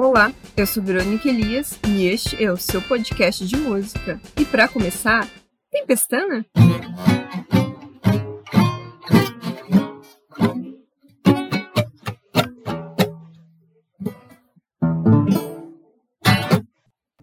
[0.00, 4.20] Olá, eu sou Verônica Elias e este é o seu podcast de música.
[4.38, 5.28] E para começar,
[5.72, 6.46] tem pestana?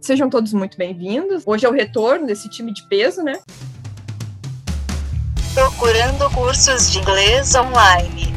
[0.01, 1.43] Sejam todos muito bem-vindos.
[1.45, 3.39] Hoje é o retorno desse time de peso, né?
[5.53, 8.34] Procurando cursos de inglês online.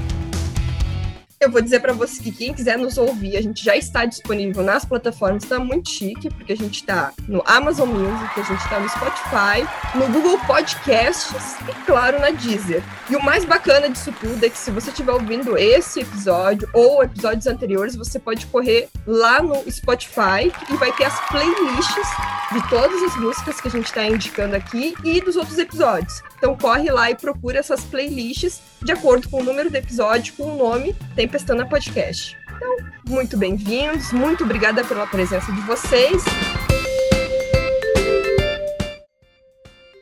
[1.40, 4.64] Eu vou dizer para você que quem quiser nos ouvir, a gente já está disponível
[4.64, 8.80] nas plataformas, está muito chique, porque a gente está no Amazon Music, a gente está
[8.80, 12.82] no Spotify, no Google Podcasts e, claro, na Deezer.
[13.08, 17.04] E o mais bacana disso tudo é que se você estiver ouvindo esse episódio ou
[17.04, 22.08] episódios anteriores, você pode correr lá no Spotify e vai ter as playlists
[22.50, 26.20] de todas as músicas que a gente está indicando aqui e dos outros episódios.
[26.36, 30.54] Então corre lá e procura essas playlists de acordo com o número do episódio, com
[30.54, 30.94] o nome
[31.28, 32.38] Tempestana Podcast.
[32.56, 36.22] Então, muito bem-vindos, muito obrigada pela presença de vocês.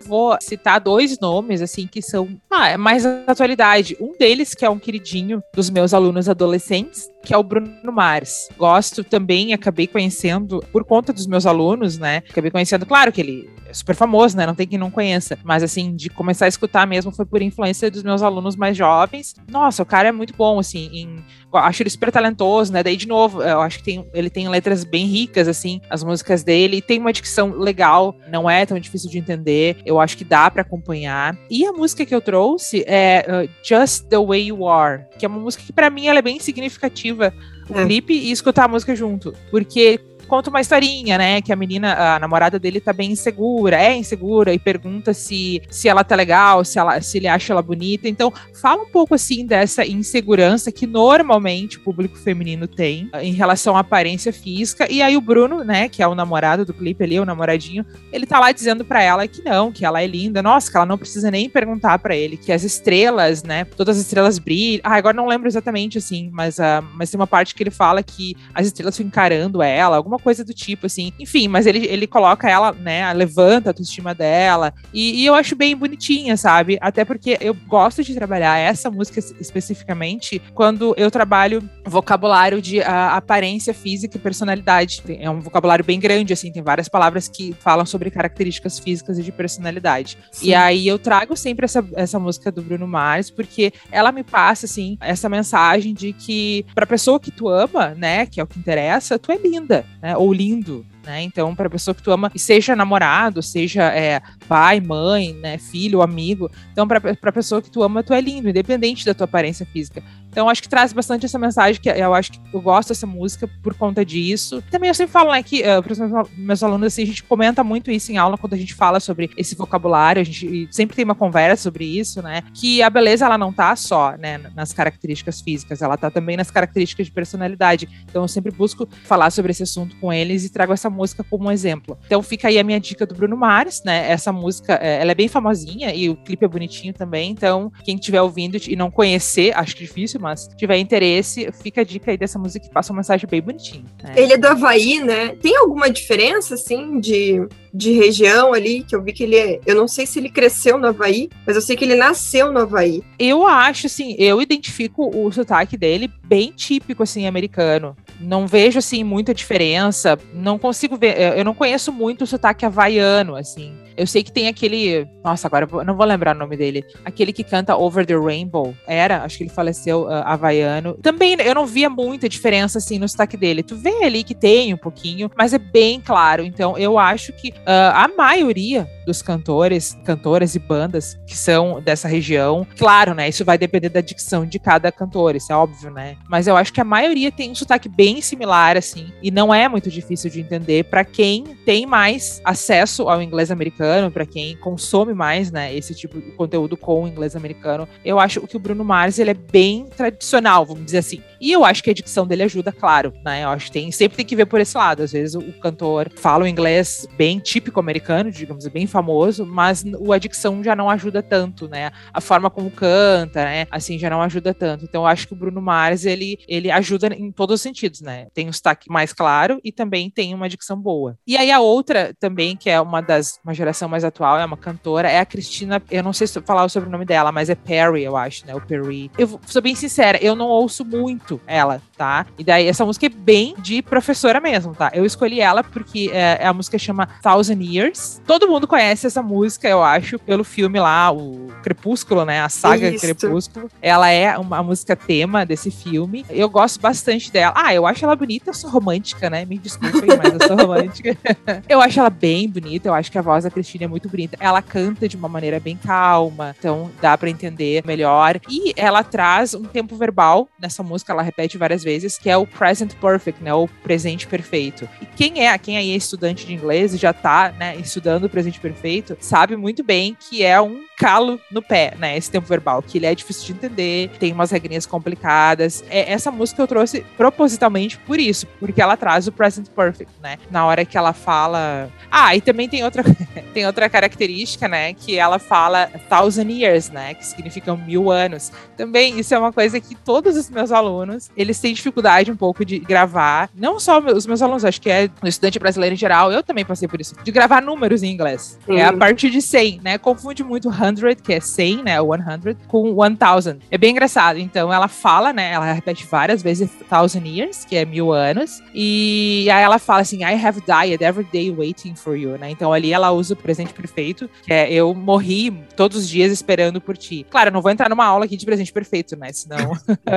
[0.07, 3.97] vou citar dois nomes, assim, que são ah, mais atualidade.
[4.01, 8.49] Um deles, que é um queridinho dos meus alunos adolescentes, que é o Bruno Mars.
[8.57, 12.23] Gosto também, acabei conhecendo por conta dos meus alunos, né?
[12.31, 14.47] Acabei conhecendo, claro que ele é super famoso, né?
[14.47, 15.39] Não tem quem não conheça.
[15.45, 19.35] Mas, assim, de começar a escutar mesmo foi por influência dos meus alunos mais jovens.
[19.51, 22.83] Nossa, o cara é muito bom, assim, em acho ele super talentoso, né?
[22.83, 26.43] Daí, de novo, eu acho que tem, ele tem letras bem ricas, assim, as músicas
[26.43, 30.51] dele, tem uma dicção legal, não é tão difícil de entender, eu acho que dá
[30.51, 31.37] para acompanhar.
[31.51, 32.46] E a música que eu trouxe
[32.87, 36.19] é uh, Just the Way You Are, que é uma música que para mim ela
[36.19, 37.33] é bem significativa.
[37.69, 37.85] O é.
[37.85, 39.35] clipe e escutar a música junto.
[39.51, 41.41] Porque conta uma historinha, né?
[41.41, 45.89] Que a menina, a namorada dele tá bem insegura, é insegura, e pergunta se, se
[45.89, 48.09] ela tá legal, se, ela, se ele acha ela bonita.
[48.09, 53.77] Então, fala um pouco assim dessa insegurança que normalmente o público feminino tem em relação
[53.77, 54.91] à aparência física.
[54.91, 58.27] E aí o Bruno, né, que é o namorado do clipe ali, o namoradinho, ele
[58.27, 60.99] tá lá dizendo para ela que não, que ela é linda, nossa, que ela não
[60.99, 64.81] precisa nem perguntar para ele, que as estrelas, né, todas as estrelas brilham.
[64.85, 68.03] Ah, agora não lembro exatamente assim, mas, uh, mas tem uma parte que ele fala
[68.03, 71.13] que as estrelas ficam encarando ela, alguma alguma coisa do tipo, assim.
[71.19, 74.75] Enfim, mas ele, ele coloca ela, né, levanta a autoestima dela.
[74.93, 76.79] E, e eu acho bem bonitinha, sabe?
[76.81, 83.75] Até porque eu gosto de trabalhar essa música especificamente quando eu trabalho vocabulário de aparência
[83.75, 85.03] física e personalidade.
[85.21, 89.23] É um vocabulário bem grande, assim, tem várias palavras que falam sobre características físicas e
[89.23, 90.19] de personalidade.
[90.33, 90.49] Sim.
[90.49, 94.67] E aí eu trago sempre essa, essa música do Bruno Mars, porque ela me passa,
[94.67, 98.59] assim, essa mensagem de que pra pessoa que tu ama, né, que é o que
[98.59, 101.21] interessa, tu é linda, né, ou lindo, né?
[101.23, 106.03] Então, para a pessoa que tu ama, seja namorado, seja é, pai, mãe, né, filho,
[106.03, 106.51] amigo.
[106.73, 110.03] Então, para a pessoa que tu ama, tu é lindo, independente da tua aparência física.
[110.37, 113.49] Então, acho que traz bastante essa mensagem, que eu acho que eu gosto dessa música
[113.63, 114.63] por conta disso.
[114.71, 117.23] Também eu sempre falo, né, que uh, para os meus, meus, alunos, assim, a gente
[117.23, 120.95] comenta muito isso em aula quando a gente fala sobre esse vocabulário, a gente sempre
[120.95, 124.75] tem uma conversa sobre isso, né, que a beleza, ela não tá só, né, nas
[124.75, 127.89] características físicas, ela tá também nas características de personalidade.
[128.05, 131.47] Então, eu sempre busco falar sobre esse assunto com eles e trago essa música como
[131.47, 131.99] um exemplo.
[132.05, 135.15] Então, fica aí a minha dica do Bruno Mars, né, essa música, é, ela é
[135.15, 139.57] bem famosinha e o clipe é bonitinho também, então, quem estiver ouvindo e não conhecer,
[139.57, 143.29] acho difícil, mas tiver interesse, fica a dica aí dessa música que passa uma mensagem
[143.29, 143.85] bem bonitinha.
[144.03, 144.15] Né?
[144.17, 145.37] Ele é do Havaí, né?
[145.37, 148.83] Tem alguma diferença, assim, de, de região ali?
[148.83, 149.61] Que eu vi que ele é.
[149.67, 152.61] Eu não sei se ele cresceu no Havaí, mas eu sei que ele nasceu no
[152.61, 153.03] Havaí.
[153.19, 157.97] Eu acho, assim, eu identifico o sotaque dele bem típico, assim, americano.
[158.21, 160.19] Não vejo, assim, muita diferença.
[160.33, 161.37] Não consigo ver.
[161.37, 163.75] Eu não conheço muito o sotaque havaiano, assim.
[163.97, 165.09] Eu sei que tem aquele.
[165.25, 166.85] Nossa, agora eu não vou lembrar o nome dele.
[167.05, 168.75] Aquele que canta Over the Rainbow.
[168.87, 170.95] Era, acho que ele faleceu uh, havaiano.
[171.01, 173.63] Também eu não via muita diferença assim no sotaque dele.
[173.63, 176.45] Tu vê ali que tem um pouquinho, mas é bem claro.
[176.45, 182.09] Então eu acho que uh, a maioria dos cantores, cantoras e bandas que são dessa
[182.09, 183.29] região, claro, né?
[183.29, 186.17] Isso vai depender da dicção de cada cantor, isso é óbvio, né?
[186.29, 189.69] Mas eu acho que a maioria tem um sotaque bem similar, assim, e não é
[189.69, 195.15] muito difícil de entender para quem tem mais acesso ao inglês americano para quem consome
[195.15, 199.19] mais, né, esse tipo de conteúdo com inglês americano, eu acho que o Bruno Mars
[199.19, 201.23] ele é bem tradicional, vamos dizer assim.
[201.41, 203.45] E eu acho que a dicção dele ajuda, claro, né?
[203.45, 205.03] Eu acho que tem, sempre tem que ver por esse lado.
[205.03, 210.19] Às vezes o, cantor fala o inglês bem típico americano, digamos, bem famoso, mas a
[210.19, 211.91] dicção já não ajuda tanto, né?
[212.13, 213.67] A forma como canta, né?
[213.71, 214.85] Assim, já não ajuda tanto.
[214.85, 218.29] Então eu acho que o Bruno Mars, ele, ele ajuda em todos os sentidos, né?
[218.35, 221.19] Tem um sotaque mais claro e também tem uma dicção boa.
[221.27, 224.57] E aí a outra também, que é uma das, uma geração mais atual, é uma
[224.57, 228.03] cantora, é a Cristina, eu não sei se falar o sobrenome dela, mas é Perry,
[228.05, 228.55] eu acho, né?
[228.55, 229.11] O Perry.
[229.19, 231.81] Eu sou bem sincera, eu não ouço muito ela.
[231.97, 232.27] Tá?
[232.39, 234.91] E daí essa música é bem de professora mesmo, tá?
[234.93, 238.21] Eu escolhi ela porque é, a música chama Thousand Years.
[238.27, 242.41] Todo mundo conhece essa música, eu acho, pelo filme lá, o Crepúsculo, né?
[242.41, 243.01] A saga Isso.
[243.01, 243.71] Crepúsculo.
[243.81, 246.25] Ela é uma música tema desse filme.
[246.29, 247.55] Eu gosto bastante dela.
[247.57, 249.45] Ah, eu acho ela bonita, eu sou romântica, né?
[249.45, 251.17] Me desculpem, mas eu sou romântica.
[251.69, 254.37] eu acho ela bem bonita, eu acho que a voz da Cristina é muito bonita.
[254.41, 258.39] Ela canta de uma maneira bem calma, então dá para entender melhor.
[258.49, 262.45] E ela traz um tempo verbal nessa música, ela repete várias vezes, que é o
[262.45, 263.55] present perfect, né?
[263.55, 264.89] O presente perfeito.
[265.01, 268.29] E quem é, quem aí é estudante de inglês e já tá, né, estudando o
[268.29, 272.17] presente perfeito, sabe muito bem que é um calo no pé, né?
[272.17, 275.85] Esse tempo verbal, que ele é difícil de entender, tem umas regrinhas complicadas.
[275.89, 280.39] É, essa música eu trouxe propositalmente por isso, porque ela traz o present perfect, né?
[280.51, 281.89] Na hora que ela fala.
[282.11, 283.05] Ah, e também tem outra,
[283.55, 284.93] tem outra característica, né?
[284.93, 287.15] Que ela fala thousand years, né?
[287.15, 288.51] Que significam mil anos.
[288.77, 292.65] Também isso é uma coisa que todos os meus alunos, eles têm dificuldade um pouco
[292.65, 293.49] de gravar.
[293.55, 296.65] Não só os meus alunos, acho que é o estudante brasileiro em geral, eu também
[296.65, 297.15] passei por isso.
[297.23, 298.59] De gravar números em inglês.
[298.69, 299.99] É a partir de 100, né?
[299.99, 301.97] Confunde muito 100, que é 100, né?
[301.99, 303.61] 100, com 1000.
[303.71, 304.39] É bem engraçado.
[304.39, 305.53] Então, ela fala, né?
[305.53, 308.63] Ela repete várias vezes thousand years, que é mil anos.
[308.75, 312.51] E aí ela fala assim, I have died every day waiting for you, né?
[312.51, 316.81] Então, ali ela usa o presente perfeito, que é eu morri todos os dias esperando
[316.81, 317.27] por ti.
[317.31, 319.33] Claro, eu não vou entrar numa aula aqui de presente perfeito, né?
[319.33, 319.73] Senão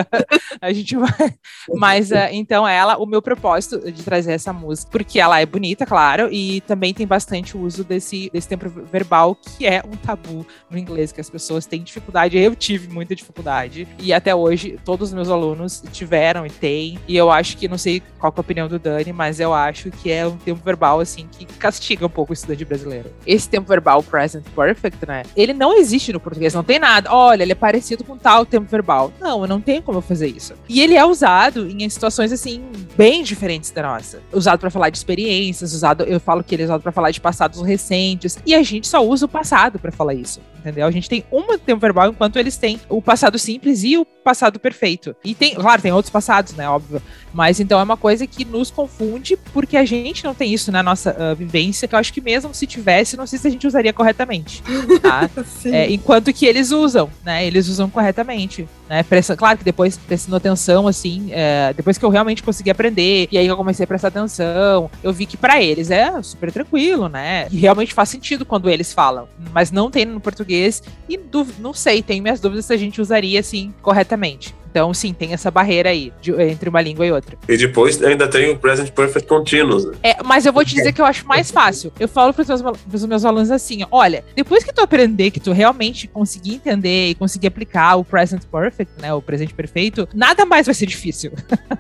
[0.62, 1.33] a gente vai.
[1.75, 5.86] Mas, uh, então, ela, o meu propósito de trazer essa música, porque ela é bonita,
[5.86, 10.78] claro, e também tem bastante uso desse, desse tempo verbal, que é um tabu no
[10.78, 12.38] inglês, que as pessoas têm dificuldade.
[12.38, 13.88] Eu tive muita dificuldade.
[14.00, 17.00] E até hoje, todos os meus alunos tiveram e têm.
[17.07, 19.92] E eu acho que, não sei qual é a opinião do Dani, mas eu acho
[19.92, 23.12] que é um tempo verbal, assim, que castiga um pouco o estudante brasileiro.
[23.25, 25.24] Esse tempo verbal present perfect, né?
[25.36, 27.12] Ele não existe no português, não tem nada.
[27.13, 29.12] Olha, ele é parecido com tal tempo verbal.
[29.19, 30.54] Não, eu não tenho como eu fazer isso.
[30.68, 32.62] E ele é usado em situações, assim,
[32.97, 34.21] bem diferentes da nossa.
[34.31, 37.21] Usado para falar de experiências, usado, eu falo que ele é usado para falar de
[37.21, 38.38] passados recentes.
[38.45, 40.86] E a gente só usa o passado para falar isso entendeu?
[40.86, 44.59] A gente tem um tempo verbal enquanto eles têm o passado simples e o passado
[44.59, 45.15] perfeito.
[45.24, 47.01] E tem, claro, tem outros passados, né, óbvio.
[47.33, 50.83] Mas então é uma coisa que nos confunde porque a gente não tem isso na
[50.83, 53.65] nossa uh, vivência, que eu acho que mesmo se tivesse, não sei se a gente
[53.65, 54.62] usaria corretamente,
[55.01, 55.30] tá?
[55.65, 57.45] é, enquanto que eles usam, né?
[57.45, 59.03] Eles usam corretamente, né?
[59.03, 63.38] Presta, claro que depois prestando atenção, assim, é, depois que eu realmente consegui aprender, e
[63.38, 67.47] aí eu comecei a prestar atenção, eu vi que para eles é super tranquilo, né?
[67.51, 71.19] E realmente faz sentido quando eles falam, mas não tem no português e
[71.59, 74.56] não sei, tenho minhas dúvidas se a gente usaria assim corretamente.
[74.69, 77.38] Então, sim, tem essa barreira aí de, entre uma língua e outra.
[77.48, 79.86] E depois ainda tem o Present Perfect Continuous.
[79.86, 79.94] Né?
[80.04, 81.92] É, mas eu vou te dizer que eu acho mais fácil.
[82.00, 85.51] Eu falo para os meus, meus alunos assim: olha, depois que tu aprender, que tu
[85.51, 90.66] realmente conseguir entender e conseguir aplicar o Present Perfect, né, o presente perfeito, nada mais
[90.66, 91.31] vai ser difícil.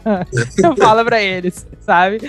[0.63, 2.19] eu falo para eles, sabe?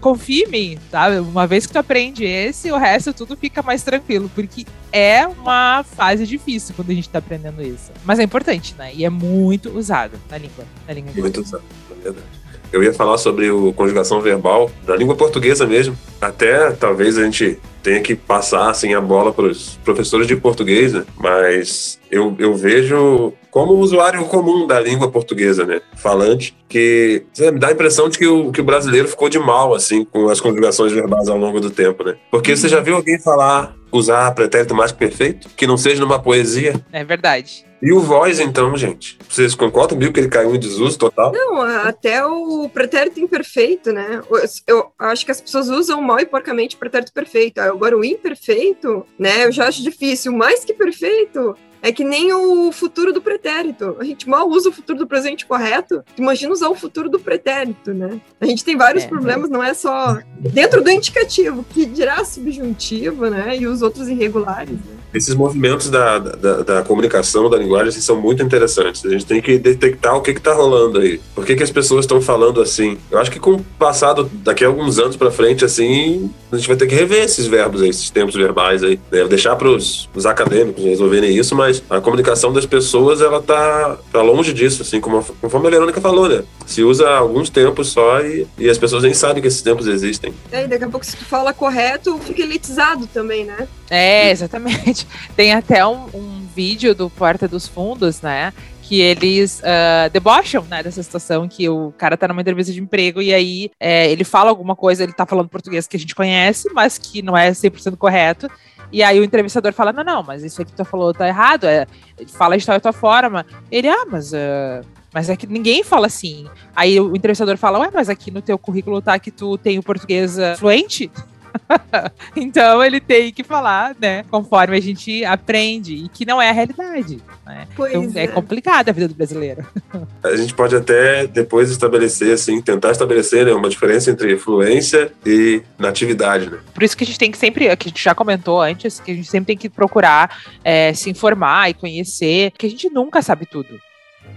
[0.00, 1.18] Confie em mim, sabe?
[1.18, 5.84] Uma vez que tu aprende esse, o resto tudo fica mais tranquilo, porque é uma
[5.84, 7.92] fase difícil quando a gente tá aprendendo isso.
[8.04, 8.92] Mas é importante, né?
[8.94, 10.64] E é muito usado na língua.
[10.86, 12.40] Na língua muito usado, é verdade.
[12.72, 15.98] Eu ia falar sobre o conjugação verbal da língua portuguesa mesmo.
[16.20, 20.92] Até talvez a gente tenha que passar assim a bola para os professores de português,
[20.92, 21.04] né?
[21.16, 27.68] mas eu, eu vejo como usuário comum da língua portuguesa, né, falante, que me dá
[27.68, 30.92] a impressão de que o, que o brasileiro ficou de mal assim com as conjugações
[30.92, 32.16] verbais ao longo do tempo, né?
[32.30, 32.56] Porque uhum.
[32.56, 36.80] você já viu alguém falar usar pretérito mais perfeito que não seja numa poesia?
[36.92, 37.64] É verdade.
[37.82, 39.18] E o voz, então, gente?
[39.28, 41.32] Vocês concordam comigo que ele caiu em desuso total?
[41.32, 44.20] Não, até o pretérito imperfeito, né?
[44.66, 47.58] Eu acho que as pessoas usam mal e porcamente o pretérito perfeito.
[47.58, 49.46] Agora, o imperfeito, né?
[49.46, 50.32] Eu já acho difícil.
[50.32, 53.96] Mais que perfeito, é que nem o futuro do pretérito.
[53.98, 56.04] A gente mal usa o futuro do presente correto.
[56.18, 58.20] Imagina usar o futuro do pretérito, né?
[58.40, 63.30] A gente tem vários é, problemas, não é só dentro do indicativo, que dirá subjuntivo,
[63.30, 63.56] né?
[63.56, 64.74] E os outros irregulares.
[64.74, 64.99] Né?
[65.12, 69.04] Esses movimentos da, da, da, comunicação, da linguagem, assim, são muito interessantes.
[69.04, 71.20] A gente tem que detectar o que está rolando aí.
[71.34, 72.98] Por que, que as pessoas estão falando assim?
[73.10, 76.68] Eu acho que com o passado, daqui a alguns anos para frente, assim, a gente
[76.68, 79.00] vai ter que rever esses verbos aí, esses tempos verbais aí.
[79.10, 79.24] Né?
[79.24, 84.52] Deixar para os acadêmicos resolverem isso, mas a comunicação das pessoas, ela tá, tá longe
[84.52, 86.42] disso, assim, como, conforme a Verônica falou, né?
[86.66, 90.32] Se usa alguns tempos só e, e as pessoas nem sabem que esses tempos existem.
[90.52, 93.66] É, e daqui a pouco, se tu fala correto, fica elitizado também, né?
[93.90, 94.99] É, exatamente.
[95.36, 98.52] Tem até um, um vídeo do Porta dos Fundos, né?
[98.90, 103.22] que eles uh, debocham né, dessa situação que o cara tá numa entrevista de emprego
[103.22, 106.68] e aí é, ele fala alguma coisa, ele tá falando português que a gente conhece,
[106.74, 108.50] mas que não é 100% correto.
[108.92, 111.68] E aí o entrevistador fala: Não, não, mas isso aqui que tu falou tá errado.
[111.68, 111.86] É,
[112.26, 113.46] fala de tal e tal forma.
[113.70, 116.46] Ele, ah, mas uh, Mas é que ninguém fala assim.
[116.74, 119.82] Aí o entrevistador fala, ué, mas aqui no teu currículo tá que tu tem o
[119.82, 121.10] português uh, fluente?
[122.36, 126.52] então ele tem que falar, né, conforme a gente aprende, e que não é a
[126.52, 127.20] realidade.
[127.46, 127.66] Né?
[127.72, 129.66] Então é, é complicada a vida do brasileiro.
[130.22, 135.62] A gente pode até depois estabelecer, assim, tentar estabelecer né, uma diferença entre fluência e
[135.78, 136.58] natividade, né?
[136.72, 139.10] Por isso que a gente tem que sempre, que a gente já comentou antes, que
[139.10, 143.22] a gente sempre tem que procurar é, se informar e conhecer, que a gente nunca
[143.22, 143.80] sabe tudo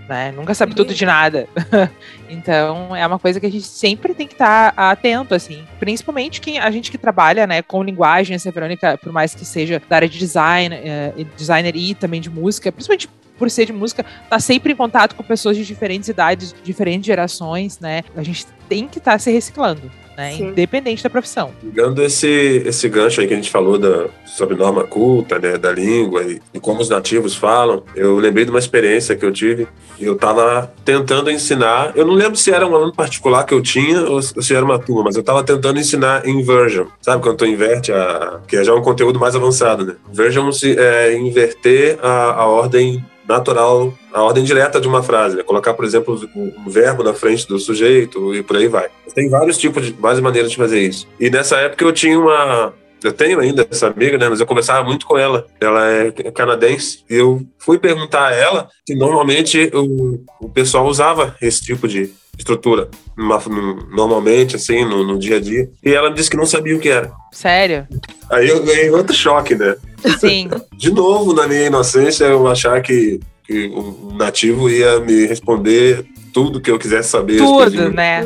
[0.07, 0.31] né?
[0.31, 1.47] Nunca sabe tudo de nada.
[2.29, 5.63] então, é uma coisa que a gente sempre tem que estar tá atento, assim.
[5.79, 9.81] Principalmente quem, a gente que trabalha, né, com linguagem, essa Verônica, por mais que seja
[9.89, 14.05] da área de design, uh, designer e também de música, principalmente por ser de música,
[14.29, 18.03] tá sempre em contato com pessoas de diferentes idades, diferentes gerações, né?
[18.15, 20.35] A gente tem que estar tá se reciclando né?
[20.35, 21.51] Independente da profissão.
[21.63, 25.71] Ligando esse, esse gancho aí que a gente falou da, sobre norma culta, né, da
[25.71, 29.67] língua e, e como os nativos falam, eu lembrei de uma experiência que eu tive.
[29.99, 34.01] Eu estava tentando ensinar, eu não lembro se era um aluno particular que eu tinha
[34.01, 37.91] ou se era uma turma, mas eu estava tentando ensinar inversion, sabe quando tu inverte
[37.91, 38.39] a.
[38.47, 39.95] que é já um conteúdo mais avançado, né?
[40.11, 45.43] Inversion é inverter a, a ordem natural, a ordem direta de uma frase, né?
[45.43, 48.89] Colocar, por exemplo, um verbo na frente do sujeito e por aí vai.
[49.13, 51.07] Tem vários tipos de, várias maneiras de fazer isso.
[51.19, 54.29] E nessa época eu tinha uma, eu tenho ainda essa amiga, né?
[54.29, 55.45] Mas eu conversava muito com ela.
[55.59, 57.03] Ela é canadense.
[57.09, 62.11] E eu fui perguntar a ela se normalmente o, o pessoal usava esse tipo de
[62.37, 62.89] estrutura.
[63.15, 65.69] Normalmente, assim, no, no, dia a dia.
[65.83, 67.11] E ela disse que não sabia o que era.
[67.31, 67.87] Sério?
[68.29, 69.75] Aí eu ganhei outro choque, né?
[70.19, 70.49] Sim.
[70.75, 76.59] De novo, na minha inocência, eu achar que, que o nativo ia me responder tudo
[76.59, 77.37] que eu quisesse saber.
[77.37, 78.25] Tudo, né?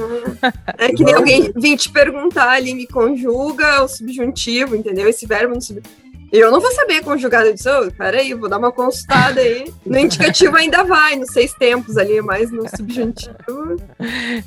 [0.78, 5.08] É que nem alguém vir te perguntar ali, me conjuga o subjuntivo, entendeu?
[5.10, 6.07] Esse verbo no subjuntivo.
[6.32, 7.46] Eu não vou saber conjugar.
[7.46, 9.72] Eu disse, oh, peraí, vou dar uma consultada aí.
[9.86, 13.36] No indicativo ainda vai, nos seis tempos ali, mas no subjuntivo.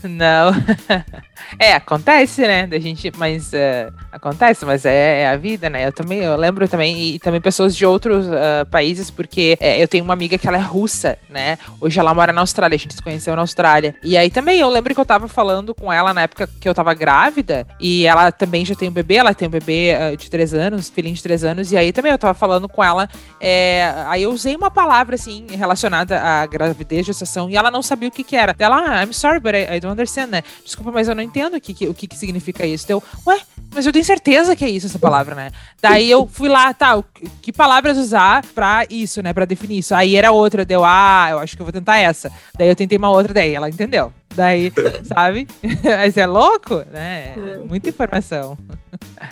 [0.03, 0.53] Não.
[1.59, 2.67] É, acontece, né?
[2.67, 5.87] Da gente, mas uh, acontece, mas é, é, a vida, né?
[5.87, 9.89] Eu também, eu lembro também, e também pessoas de outros uh, países, porque é, eu
[9.89, 11.59] tenho uma amiga que ela é russa, né?
[11.81, 13.95] Hoje ela mora na Austrália, a gente se conheceu na Austrália.
[14.03, 16.75] E aí também eu lembro que eu tava falando com ela na época que eu
[16.75, 20.31] tava grávida, e ela também já tem um bebê, ela tem um bebê uh, de
[20.31, 23.09] três anos, filhinho de três anos, e aí também eu tava falando com ela,
[23.41, 28.09] é, aí eu usei uma palavra, assim, relacionada à gravidez, gestação, e ela não sabia
[28.09, 28.55] o que que era.
[28.59, 30.43] Ela, ah, I'm sorry, but I, I don't understand, né?
[30.65, 32.85] Desculpa, mas eu não entendo o que, que o que, que significa isso.
[32.85, 33.41] Então, ué,
[33.75, 35.51] mas eu tenho certeza que é isso, essa palavra, né?
[35.81, 37.03] Daí eu fui lá, tá,
[37.41, 39.33] que palavras usar pra isso, né?
[39.33, 39.95] Pra definir isso.
[39.95, 42.31] Aí era outra, deu, ah, eu acho que eu vou tentar essa.
[42.59, 44.13] Daí eu tentei uma outra, daí ela entendeu.
[44.35, 44.73] Daí,
[45.05, 45.49] sabe?
[45.83, 47.35] Mas é louco, né?
[47.37, 48.57] É muita informação.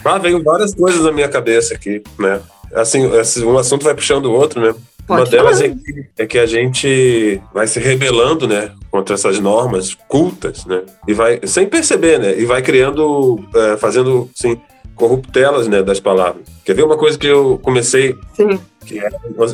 [0.05, 2.41] Ah, veio várias coisas na minha cabeça aqui, né?
[2.75, 3.07] Assim,
[3.45, 4.75] um assunto vai puxando o outro, né?
[5.09, 9.41] Pode Uma delas é que, é que, a gente vai se rebelando, né, contra essas
[9.41, 14.61] normas cultas, né, e vai sem perceber, né, e vai criando, é, fazendo, assim,
[14.99, 16.43] corruptelas, né, das palavras.
[16.65, 19.11] Quer ver uma coisa que eu comecei Sim que é,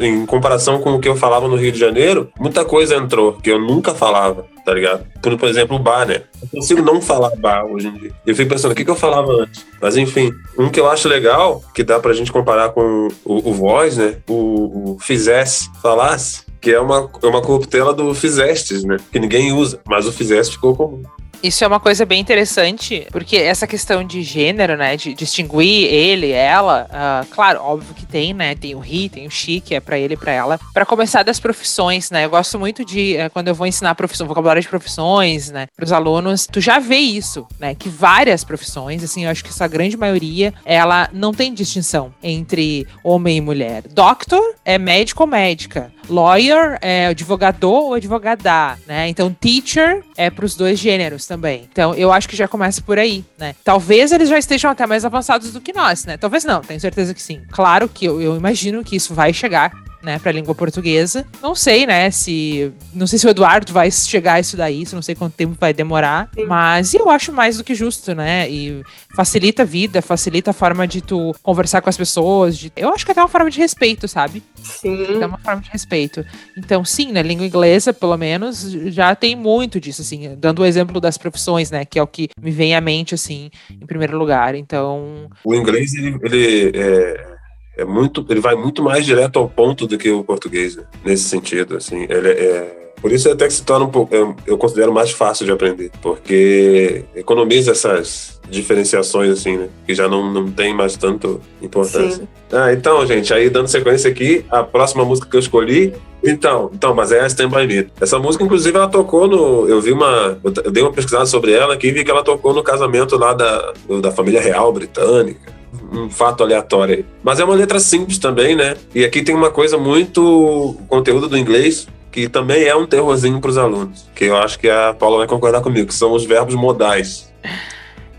[0.06, 3.50] em comparação com o que eu falava no Rio de Janeiro, muita coisa entrou que
[3.50, 5.04] eu nunca falava, tá ligado?
[5.20, 6.22] Por, por exemplo, o bar, né?
[6.40, 8.12] Eu consigo não falar bar hoje em dia.
[8.24, 9.66] Eu fico pensando, o que, que eu falava antes?
[9.80, 13.52] Mas enfim, um que eu acho legal, que dá pra gente comparar com o, o
[13.52, 14.16] voz, né?
[14.28, 18.98] O, o fizesse, falasse, que é uma, é uma corruptela do fizestes, né?
[19.10, 21.02] Que ninguém usa, mas o fizeste ficou comum.
[21.44, 26.30] Isso é uma coisa bem interessante, porque essa questão de gênero, né, de distinguir ele,
[26.30, 29.80] ela, uh, claro, óbvio que tem, né, tem o he, tem o she, que é
[29.80, 30.58] para ele e para ela.
[30.72, 34.26] Para começar das profissões, né, eu gosto muito de, uh, quando eu vou ensinar profissão,
[34.26, 39.04] vocabulário de profissões, né, para os alunos, tu já vê isso, né, que várias profissões,
[39.04, 43.82] assim, eu acho que essa grande maioria, ela não tem distinção entre homem e mulher.
[43.90, 50.46] Doctor é médico ou médica, lawyer é advogado ou advogada, né, então teacher é para
[50.46, 51.68] os dois gêneros também.
[51.70, 53.56] Então, eu acho que já começa por aí, né?
[53.64, 56.16] Talvez eles já estejam até mais avançados do que nós, né?
[56.16, 57.42] Talvez não, tenho certeza que sim.
[57.50, 59.72] Claro que eu, eu imagino que isso vai chegar
[60.04, 61.26] né, para a língua portuguesa.
[61.42, 65.02] Não sei, né, se não sei se o Eduardo vai chegar a isso daí, não
[65.02, 66.44] sei quanto tempo vai demorar, Sim.
[66.44, 68.48] mas eu acho mais do que justo, né?
[68.48, 68.82] E
[69.14, 72.72] facilita a vida, facilita a forma de tu conversar com as pessoas, de...
[72.76, 74.42] eu acho que é até uma forma de respeito, sabe?
[74.62, 75.20] Sim.
[75.20, 76.24] É uma forma de respeito.
[76.56, 81.00] Então, sim, na língua inglesa, pelo menos, já tem muito disso, assim, dando o exemplo
[81.00, 84.54] das profissões, né, que é o que me vem à mente, assim, em primeiro lugar.
[84.54, 85.28] Então.
[85.44, 87.33] O inglês, ele, ele é
[87.76, 90.84] é muito, ele vai muito mais direto ao ponto do que o português, né?
[91.04, 94.56] nesse sentido, assim, ele é Por isso até que se torna um pouco, eu, eu
[94.56, 99.68] considero mais fácil de aprender, porque economiza essas diferenciações, assim, né?
[99.86, 102.22] Que já não, não tem mais tanto importância.
[102.22, 102.28] Sim.
[102.52, 105.94] Ah, então, gente, aí dando sequência aqui, a próxima música que eu escolhi.
[106.22, 107.88] Então, então, mas é Stand By Me.
[108.00, 109.68] Essa música, inclusive, ela tocou no.
[109.68, 110.38] Eu vi uma.
[110.42, 113.34] Eu dei uma pesquisada sobre ela aqui e vi que ela tocou no casamento lá
[113.34, 115.52] da, da família real britânica.
[115.92, 117.04] Um fato aleatório aí.
[117.22, 118.76] Mas é uma letra simples também, né?
[118.94, 120.76] E aqui tem uma coisa muito.
[120.88, 124.06] conteúdo do inglês, que também é um terrorzinho para os alunos.
[124.14, 127.32] Que eu acho que a Paula vai concordar comigo, que são os verbos modais.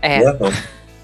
[0.02, 0.36] É, Né,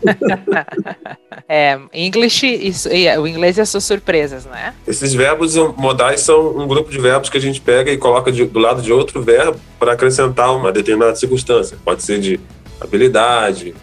[1.48, 4.74] é English, isso, o inglês é suas surpresas, né?
[4.86, 8.44] Esses verbos modais são um grupo de verbos que a gente pega e coloca de-
[8.44, 11.76] do lado de outro verbo para acrescentar uma determinada circunstância.
[11.84, 12.40] Pode ser de
[12.80, 13.74] habilidade,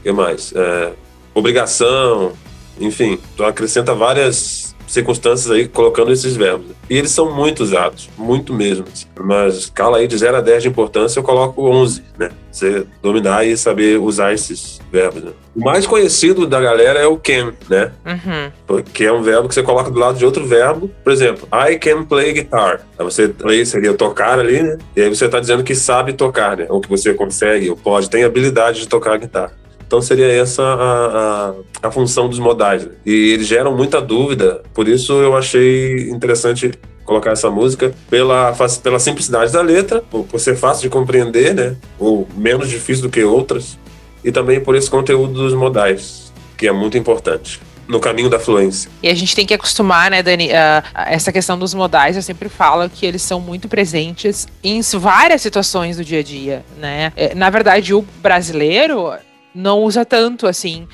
[0.00, 0.52] o que mais?
[0.56, 0.92] É,
[1.34, 2.32] obrigação,
[2.78, 3.18] enfim.
[3.34, 6.72] Então acrescenta várias circunstâncias aí colocando esses verbos.
[6.88, 8.84] E eles são muito usados, muito mesmo.
[8.92, 9.06] assim.
[9.18, 12.30] Mas escala aí de 0 a 10 de importância, eu coloco 11, né?
[12.50, 15.22] Você dominar e saber usar esses verbos.
[15.22, 15.30] Né?
[15.54, 17.92] O mais conhecido da galera é o can, né?
[18.04, 18.50] Uhum.
[18.66, 20.90] Porque é um verbo que você coloca do lado de outro verbo.
[21.04, 22.84] Por exemplo, I can play guitar.
[22.98, 23.32] Aí você
[23.64, 24.76] seria tocar ali, né?
[24.96, 26.66] E aí você está dizendo que sabe tocar, né?
[26.68, 29.52] Ou que você consegue, ou pode, tem habilidade de tocar guitarra.
[29.90, 31.48] Então seria essa a,
[31.82, 32.88] a, a função dos modais.
[33.04, 36.70] E eles geram muita dúvida, por isso eu achei interessante
[37.04, 38.54] colocar essa música pela,
[38.84, 41.74] pela simplicidade da letra, por, ser fácil de compreender, né?
[41.98, 43.76] Ou menos difícil do que outras,
[44.22, 48.88] e também por esse conteúdo dos modais, que é muito importante no caminho da fluência.
[49.02, 52.48] E a gente tem que acostumar, né, Dani, a essa questão dos modais, eu sempre
[52.48, 57.12] falo que eles são muito presentes em várias situações do dia a dia, né?
[57.16, 59.12] É, Na verdade, o brasileiro
[59.54, 60.86] não usa tanto assim.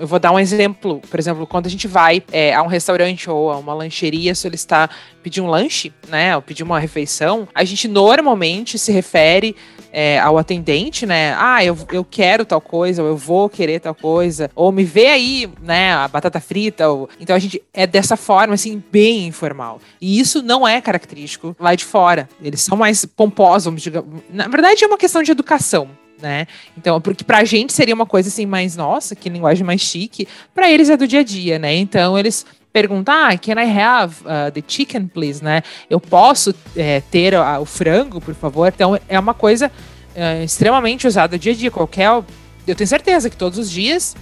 [0.00, 1.00] Eu vou dar um exemplo.
[1.10, 4.90] Por exemplo, quando a gente vai é, a um restaurante ou a uma lancheria solicitar
[5.22, 6.34] pedir um lanche, né?
[6.34, 9.54] Ou pedir uma refeição, a gente normalmente se refere
[9.92, 11.34] é, ao atendente, né?
[11.38, 15.08] Ah, eu, eu quero tal coisa, ou eu vou querer tal coisa, ou me vê
[15.08, 16.88] aí, né, a batata frita.
[16.88, 17.08] Ou...
[17.20, 19.80] Então a gente é dessa forma, assim, bem informal.
[20.00, 22.28] E isso não é característico lá de fora.
[22.42, 24.02] Eles são mais pomposos, dizer.
[24.30, 25.88] Na verdade, é uma questão de educação.
[26.22, 26.46] Né?
[26.78, 30.70] Então, porque pra gente seria uma coisa assim mais, nossa, que linguagem mais chique, pra
[30.70, 31.74] eles é do dia a dia, né?
[31.74, 35.62] Então eles perguntam, ah, can I have uh, the chicken, please, né?
[35.90, 38.72] Eu posso é, ter uh, o frango, por favor?
[38.72, 41.70] Então é uma coisa uh, extremamente usada dia a dia.
[41.72, 44.14] Qualquer, eu tenho certeza que todos os dias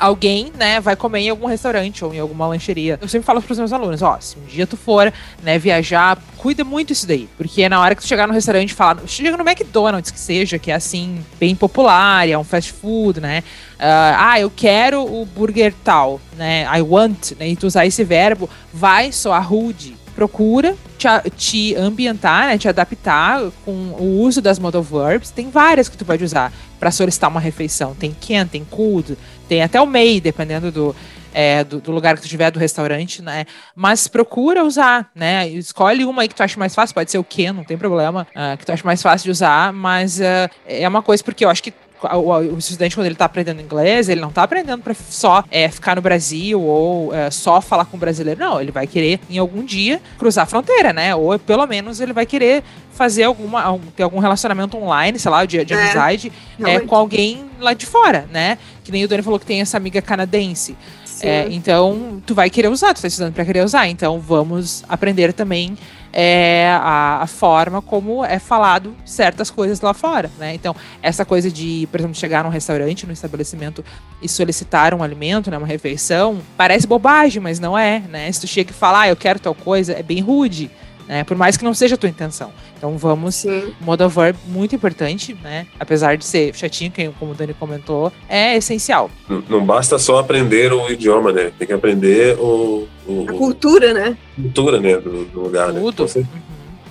[0.00, 2.98] alguém, né, vai comer em algum restaurante ou em alguma lancheria.
[3.00, 6.64] Eu sempre falo pros meus alunos, ó, se um dia tu for, né, viajar, cuida
[6.64, 9.46] muito isso daí, porque é na hora que tu chegar no restaurante falar, chega no
[9.46, 13.42] McDonald's que seja, que é assim, bem popular, é um fast food, né,
[13.74, 18.02] uh, ah, eu quero o burger tal, né, I want, né, e tu usar esse
[18.04, 24.58] verbo, vai soar rude, procura te, te, ambientar, né, te adaptar com o uso das
[24.58, 25.30] modal verbs.
[25.30, 26.52] Tem várias que tu pode usar
[26.84, 27.94] para solicitar uma refeição.
[27.94, 29.16] Tem can, tem could,
[29.48, 30.94] tem até o may, dependendo do,
[31.32, 33.46] é, do, do, lugar que tu tiver, do restaurante, né?
[33.74, 35.48] Mas procura usar, né?
[35.48, 38.26] Escolhe uma aí que tu acha mais fácil, pode ser o can, não tem problema,
[38.36, 41.48] uh, que tu acha mais fácil de usar, mas uh, é uma coisa porque eu
[41.48, 41.72] acho que
[42.12, 45.96] o, estudante, quando ele está aprendendo inglês, ele não está aprendendo para só é, ficar
[45.96, 48.40] no Brasil ou é, só falar com o brasileiro.
[48.40, 51.14] Não, ele vai querer, em algum dia, cruzar a fronteira, né?
[51.14, 52.62] Ou pelo menos ele vai querer
[52.92, 57.44] fazer alguma, ter algum relacionamento online, sei lá, de, de É, amizade é, com alguém
[57.58, 58.58] lá de fora, né?
[58.84, 60.76] Que nem o Dani falou que tem essa amiga canadense.
[61.24, 63.88] É, então, tu vai querer usar, tu tá estudando para querer usar.
[63.88, 65.76] Então, vamos aprender também
[66.12, 70.54] é, a, a, forma como é falado certas coisas lá fora, né?
[70.54, 73.84] Então, essa coisa de, por exemplo, chegar num restaurante, num estabelecimento
[74.22, 78.30] e solicitar um alimento, né, uma refeição, parece bobagem, mas não é, né?
[78.30, 80.70] Se tu chega e fala, ah, eu quero tal coisa, é bem rude.
[81.06, 82.50] Né, por mais que não seja a tua intenção.
[82.78, 83.74] Então vamos, Sim.
[83.80, 85.66] modal verb muito importante, né?
[85.78, 89.10] Apesar de ser chatinho, como o Dani comentou, é essencial.
[89.28, 91.52] Não, não basta só aprender o idioma, né?
[91.58, 94.16] Tem que aprender o, o A cultura, né?
[94.38, 95.72] a cultura, né, do, do lugar.
[95.72, 95.80] Né?
[95.80, 96.08] Tudo.
[96.08, 96.24] Você-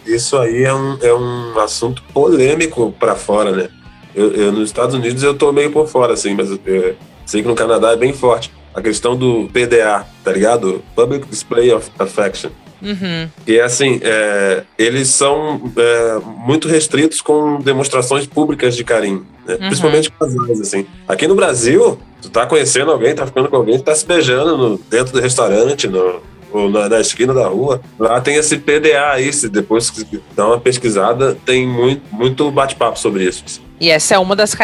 [0.06, 3.70] Isso aí é um, é um assunto polêmico para fora, né?
[4.14, 6.96] Eu, eu- nos Estados Unidos eu tô meio por fora, assim, mas eu
[7.26, 8.52] sei que no Canadá é bem forte.
[8.76, 10.84] A questão do PDA, tá ligado?
[10.96, 12.52] Public Display of Affection.
[12.84, 13.30] Uhum.
[13.48, 19.54] E assim, é, eles são é, muito restritos com demonstrações públicas de carinho, né?
[19.54, 19.68] Uhum.
[19.68, 20.86] principalmente casais, assim.
[21.08, 24.78] Aqui no Brasil, tu tá conhecendo alguém, tá ficando com alguém, tá se beijando no-
[24.90, 27.82] dentro do restaurante, no, ou na, na esquina da rua.
[27.98, 33.00] Lá tem esse PDA aí, se depois que dá uma pesquisada, tem muito, muito bate-papo
[33.00, 33.44] sobre isso.
[33.46, 33.62] assim.
[33.80, 34.56] E essa é uma das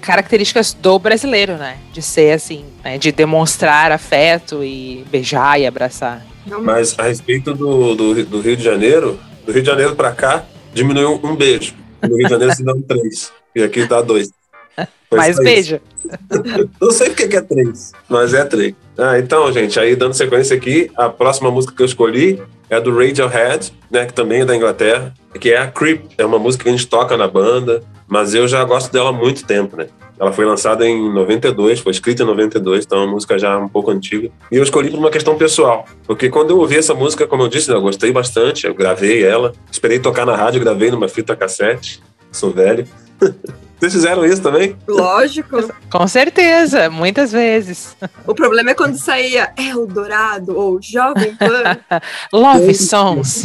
[0.00, 1.76] características do brasileiro, né?
[1.92, 2.96] De ser assim, né?
[2.96, 6.24] de demonstrar afeto e beijar e abraçar.
[6.62, 10.44] Mas a respeito do, do, do Rio de Janeiro, do Rio de Janeiro para cá,
[10.74, 11.74] diminuiu um beijo.
[12.02, 13.32] No Rio de Janeiro se dá um três.
[13.54, 14.30] E aqui dá dois.
[15.08, 15.78] Foi Mais beijo.
[16.80, 18.74] Não sei porque que é três, mas é três.
[18.96, 22.96] Ah, então, gente, aí dando sequência aqui, a próxima música que eu escolhi é do
[22.96, 26.06] Radiohead, né, que também é da Inglaterra, que é a Creep.
[26.16, 29.12] É uma música que a gente toca na banda, mas eu já gosto dela há
[29.12, 29.88] muito tempo, né?
[30.22, 33.66] Ela foi lançada em 92, foi escrita em 92, então é uma música já um
[33.66, 34.30] pouco antiga.
[34.52, 37.48] E eu escolhi por uma questão pessoal, porque quando eu ouvi essa música, como eu
[37.48, 42.00] disse, eu gostei bastante, eu gravei ela, esperei tocar na rádio, gravei numa fita cassete,
[42.30, 42.86] sou velho.
[43.80, 44.76] Vocês fizeram isso também?
[44.86, 45.58] Lógico.
[45.90, 47.96] Com certeza, muitas vezes.
[48.24, 51.78] O problema é quando saía Eldorado ou Jovem Pan.
[52.32, 53.42] Love songs.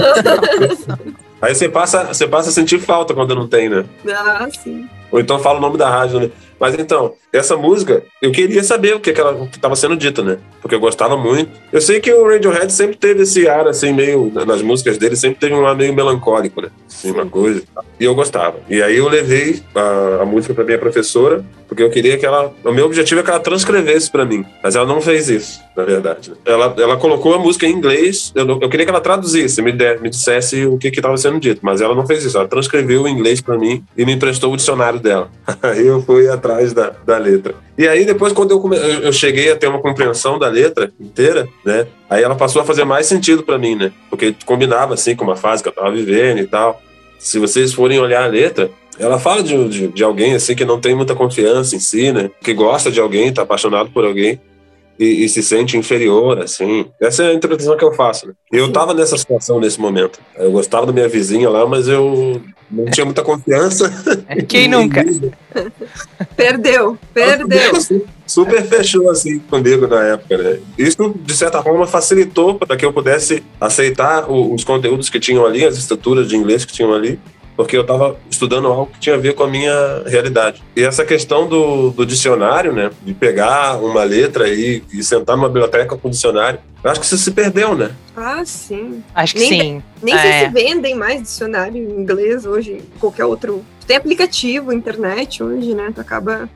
[1.42, 3.84] Aí você passa, você passa a sentir falta quando não tem, né?
[4.16, 4.88] ah, sim.
[5.12, 6.32] Ou então fala o nome da rádio, né?
[6.60, 10.38] Mas então, essa música, eu queria saber o que que ela estava sendo dita, né?
[10.62, 11.52] Porque eu gostava muito.
[11.72, 14.32] Eu sei que o Radiohead sempre teve esse ar, assim, meio.
[14.46, 16.70] Nas músicas dele, sempre teve um ar meio melancólico, né?
[16.88, 17.62] Assim, uma coisa.
[17.62, 18.04] e.
[18.04, 18.58] E eu gostava.
[18.70, 22.54] E aí eu levei a, a música para minha professora, porque eu queria que ela.
[22.64, 24.46] O meu objetivo é que ela transcrevesse para mim.
[24.64, 26.34] Mas ela não fez isso, na verdade.
[26.44, 28.32] Ela, ela colocou a música em inglês.
[28.34, 31.60] Eu, eu queria que ela traduzisse, me, der, me dissesse o que estava sendo dito.
[31.62, 32.36] Mas ela não fez isso.
[32.36, 35.30] Ela transcreveu em inglês para mim e me emprestou o dicionário dela.
[35.62, 37.54] Aí eu fui atrás da, da letra.
[37.78, 41.48] E aí depois, quando eu, come- eu cheguei a ter uma compreensão da letra inteira,
[41.64, 41.86] né?
[42.10, 43.92] Aí ela passou a fazer mais sentido para mim, né?
[44.10, 46.82] Porque combinava, assim, com uma fase que eu tava vivendo e tal.
[47.20, 50.80] Se vocês forem olhar a letra, ela fala de, de, de alguém, assim, que não
[50.80, 52.32] tem muita confiança em si, né?
[52.42, 54.40] Que gosta de alguém, tá apaixonado por alguém.
[55.00, 56.86] E, e se sente inferior, assim.
[57.02, 58.34] Essa é a interpretação que eu faço, né?
[58.52, 60.20] Eu tava nessa situação nesse momento.
[60.36, 63.92] Eu gostava da minha vizinha lá, mas eu não tinha muita confiança.
[64.48, 65.04] Quem nunca?
[66.36, 67.74] Perdeu, perdeu.
[68.26, 70.60] Super fechou assim comigo na época, né?
[70.78, 75.66] Isso, de certa forma, facilitou para que eu pudesse aceitar os conteúdos que tinham ali,
[75.66, 77.20] as estruturas de inglês que tinham ali,
[77.58, 80.64] porque eu estava estudando algo que tinha a ver com a minha realidade.
[80.76, 82.92] E essa questão do, do dicionário, né?
[83.04, 87.06] De pegar uma letra aí e sentar numa biblioteca com o dicionário, eu acho que
[87.08, 87.92] isso se perdeu, né?
[88.16, 89.04] Ah, sim.
[89.14, 89.84] Acho que Nem sim.
[90.04, 90.46] Nem sei É.
[90.46, 93.66] se vendem mais dicionário em inglês hoje, qualquer outro.
[93.88, 95.92] Tem aplicativo, internet hoje, né?
[95.94, 96.48] Tu acaba,